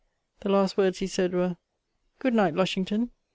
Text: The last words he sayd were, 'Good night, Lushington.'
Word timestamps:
The 0.39 0.49
last 0.49 0.77
words 0.77 0.97
he 0.97 1.05
sayd 1.05 1.31
were, 1.33 1.57
'Good 2.17 2.33
night, 2.33 2.55
Lushington.' 2.55 3.11